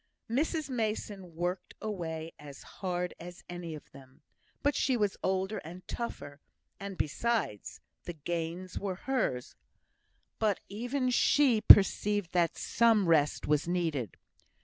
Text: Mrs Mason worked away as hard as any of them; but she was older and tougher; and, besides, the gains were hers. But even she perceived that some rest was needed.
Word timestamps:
Mrs 0.31 0.67
Mason 0.67 1.35
worked 1.35 1.75
away 1.79 2.31
as 2.39 2.63
hard 2.63 3.13
as 3.19 3.43
any 3.47 3.75
of 3.75 3.91
them; 3.91 4.21
but 4.63 4.73
she 4.73 4.97
was 4.97 5.15
older 5.21 5.59
and 5.59 5.87
tougher; 5.87 6.39
and, 6.79 6.97
besides, 6.97 7.81
the 8.05 8.13
gains 8.13 8.79
were 8.79 8.95
hers. 8.95 9.53
But 10.39 10.59
even 10.69 11.11
she 11.11 11.61
perceived 11.61 12.31
that 12.31 12.57
some 12.57 13.05
rest 13.07 13.45
was 13.45 13.67
needed. 13.67 14.17